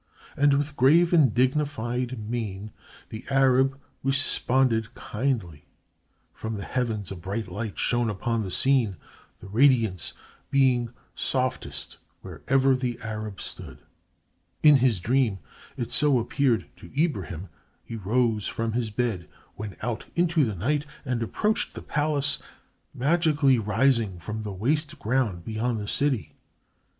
And 0.35 0.55
with 0.55 0.75
grave 0.75 1.13
and 1.13 1.31
dignified 1.31 2.27
mien, 2.27 2.71
the 3.09 3.23
Arab 3.29 3.79
responded 4.03 4.95
kindly. 4.95 5.65
From 6.33 6.55
the 6.55 6.63
heavens 6.65 7.11
a 7.11 7.15
bright 7.15 7.47
light 7.47 7.77
shone 7.77 8.09
upon 8.09 8.41
the 8.41 8.49
scene, 8.49 8.97
the 9.41 9.47
radiance 9.47 10.13
being 10.49 10.89
softest 11.13 11.99
wherever 12.21 12.73
the 12.75 12.97
Arab 13.03 13.39
stood. 13.39 13.77
In 14.63 14.77
his 14.77 14.99
dream, 14.99 15.37
it 15.77 15.91
so 15.91 16.17
appeared 16.17 16.65
to 16.77 16.89
Ibrahim, 16.99 17.49
he 17.83 17.95
rose 17.95 18.47
from 18.47 18.71
his 18.71 18.89
bed, 18.89 19.29
went 19.55 19.75
out 19.83 20.05
into 20.15 20.43
the 20.43 20.55
night, 20.55 20.83
and 21.05 21.21
approached 21.21 21.75
the 21.75 21.83
palace 21.83 22.39
magically 22.91 23.59
rising 23.59 24.17
from 24.17 24.41
the 24.41 24.51
waste 24.51 24.97
ground 24.97 25.45
beyond 25.45 25.79
the 25.79 25.87
city. 25.87 26.33